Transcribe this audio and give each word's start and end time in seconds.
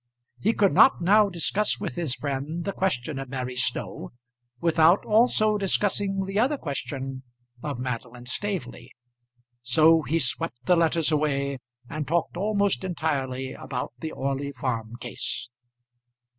He 0.39 0.53
could 0.53 0.73
not 0.73 0.99
now 1.01 1.29
discuss 1.29 1.79
with 1.79 1.93
his 1.93 2.15
friend 2.15 2.65
the 2.65 2.71
question 2.71 3.19
of 3.19 3.29
Mary 3.29 3.55
Snow, 3.55 4.13
without 4.59 5.05
also 5.05 5.59
discussing 5.59 6.25
the 6.25 6.39
other 6.39 6.57
question 6.57 7.21
of 7.61 7.77
Madeline 7.77 8.25
Staveley. 8.25 8.95
So 9.61 10.01
he 10.01 10.17
swept 10.17 10.65
the 10.65 10.75
letters 10.75 11.11
away, 11.11 11.59
and 11.87 12.07
talked 12.07 12.35
almost 12.35 12.83
entirely 12.83 13.53
about 13.53 13.93
the 13.99 14.11
Orley 14.11 14.53
Farm 14.53 14.95
case. 14.95 15.51